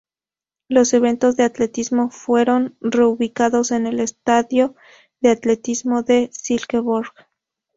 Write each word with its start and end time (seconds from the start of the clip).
Los 0.67 0.95
eventos 0.95 1.35
de 1.37 1.43
atletismo 1.43 2.09
fueron 2.09 2.75
reubicados 2.81 3.69
en 3.69 3.85
el 3.85 3.99
Estadio 3.99 4.73
de 5.19 5.29
Atletismo 5.29 6.01
de 6.01 6.31
Silkeborg. 6.33 7.13